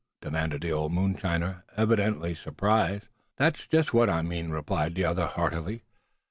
demanded 0.19 0.63
the 0.63 0.71
old 0.71 0.91
moonshiner, 0.91 1.63
evidently 1.77 2.33
surprised. 2.33 3.07
"That's 3.37 3.67
just 3.67 3.93
what 3.93 4.09
I 4.09 4.23
mean," 4.23 4.49
replied 4.49 4.95
the 4.95 5.05
other, 5.05 5.27
heartily. 5.27 5.83